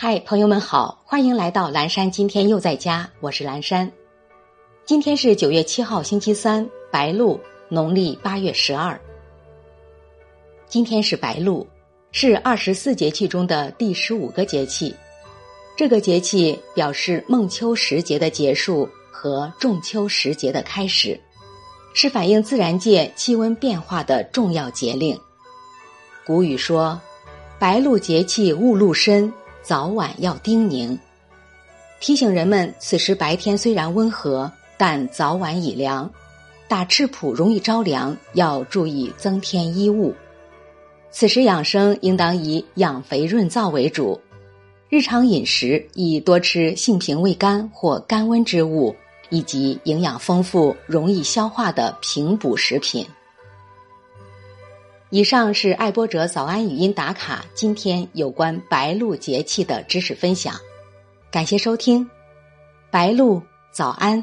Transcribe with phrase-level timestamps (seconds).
[0.00, 2.08] 嗨，朋友们好，欢迎来到蓝山。
[2.08, 3.90] 今天又在家，我是蓝山。
[4.86, 8.96] 今天是九月七号，星期三，白露，农历八月十二。
[10.68, 11.66] 今天是白露，
[12.12, 14.94] 是二十四节气中的第十五个节气。
[15.76, 21.20] 这个节气表示孟秋时节的结束和仲秋时节的开始，
[21.92, 25.18] 是反映自然界气温变化的重要节令。
[26.24, 27.00] 古语说
[27.58, 29.32] ：“白露节气雾露深。”
[29.62, 30.98] 早晚要叮咛，
[32.00, 36.10] 提醒人们此时白天虽然温和，但早晚已凉，
[36.68, 40.14] 打赤膊容易着凉，要注意增添衣物。
[41.10, 44.20] 此时养生应当以养肥润燥为主，
[44.88, 48.94] 日常饮食宜多吃性平味甘或甘温之物，
[49.28, 53.06] 以及营养丰富、容易消化的平补食品。
[55.10, 60.54] 以上是爱播者早安语音打卡，今天有关白露节气的知识分享，
[61.30, 62.06] 感谢收听，
[62.90, 64.22] 白露早安。